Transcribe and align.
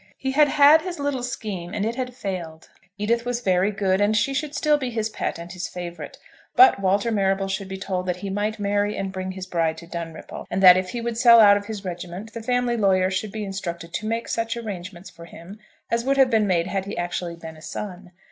He 0.17 0.31
had 0.31 0.47
had 0.47 0.81
his 0.81 0.97
little 0.97 1.21
scheme, 1.21 1.75
and 1.75 1.85
it 1.85 1.93
had 1.93 2.15
failed. 2.15 2.69
Edith 2.97 3.23
was 3.23 3.41
very 3.41 3.69
good, 3.69 4.01
and 4.01 4.17
she 4.17 4.33
should 4.33 4.55
still 4.55 4.75
be 4.79 4.89
his 4.89 5.09
pet 5.09 5.37
and 5.37 5.51
his 5.51 5.67
favourite, 5.67 6.17
but 6.55 6.79
Walter 6.79 7.11
Marrable 7.11 7.47
should 7.47 7.67
be 7.67 7.77
told 7.77 8.07
that 8.07 8.15
he 8.15 8.31
might 8.31 8.57
marry 8.57 8.97
and 8.97 9.11
bring 9.11 9.33
his 9.33 9.45
bride 9.45 9.77
to 9.77 9.85
Dunripple, 9.85 10.47
and 10.49 10.63
that 10.63 10.75
if 10.75 10.89
he 10.89 11.01
would 11.01 11.19
sell 11.19 11.39
out 11.39 11.55
of 11.55 11.67
his 11.67 11.85
regiment, 11.85 12.33
the 12.33 12.41
family 12.41 12.75
lawyer 12.77 13.11
should 13.11 13.31
be 13.31 13.43
instructed 13.45 13.93
to 13.93 14.07
make 14.07 14.27
such 14.27 14.57
arrangements 14.57 15.11
for 15.11 15.25
him 15.25 15.59
as 15.91 16.03
would 16.03 16.17
have 16.17 16.31
been 16.31 16.47
made 16.47 16.65
had 16.65 16.85
he 16.85 16.97
actually 16.97 17.35
been 17.35 17.55
a 17.55 17.61
son. 17.61 18.11